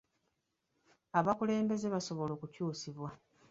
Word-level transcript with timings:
Abakulembeze 1.19 1.87
basobola 1.95 2.31
okukyusibwa. 2.33 3.09